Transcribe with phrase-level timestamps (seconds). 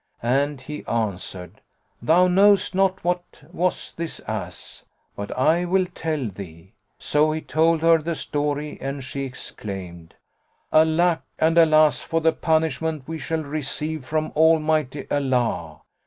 [0.23, 1.61] and he answered,
[2.01, 4.83] "Thou knowest not what was this ass;
[5.15, 10.15] but I will tell thee." So he told her the story, and she exclaimed,
[10.73, 15.83] "Alack and alas for the punishment we shall receive from Almighty Allah!